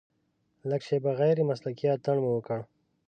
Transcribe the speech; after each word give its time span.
لږه 0.69 0.85
شېبه 0.87 1.11
غیر 1.19 1.37
مسلکي 1.49 1.85
اتڼ 1.91 2.15
مو 2.23 2.29
وکړ. 2.33 2.59